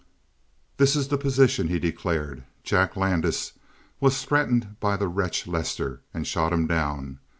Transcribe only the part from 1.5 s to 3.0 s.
he declared. "Jack